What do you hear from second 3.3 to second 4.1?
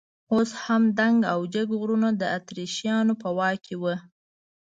واک کې وو.